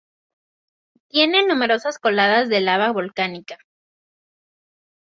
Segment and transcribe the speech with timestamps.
[1.09, 3.59] Tiene numerosas coladas de lava volcánica.